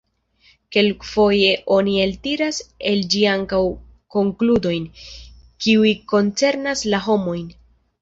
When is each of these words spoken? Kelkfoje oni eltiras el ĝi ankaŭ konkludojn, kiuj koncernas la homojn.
Kelkfoje 0.75 1.51
oni 1.75 1.93
eltiras 2.05 2.63
el 2.93 3.05
ĝi 3.15 3.23
ankaŭ 3.35 3.61
konkludojn, 4.19 4.91
kiuj 5.67 5.97
koncernas 6.17 6.87
la 6.93 7.07
homojn. 7.09 7.51